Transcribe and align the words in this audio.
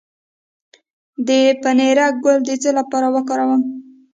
د 1.27 1.29
پنیرک 1.61 2.13
ګل 2.23 2.39
د 2.47 2.49
څه 2.61 2.69
لپاره 2.79 3.07
وکاروم؟ 3.15 3.61